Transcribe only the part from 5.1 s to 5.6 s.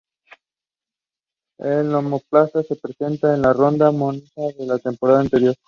anterior.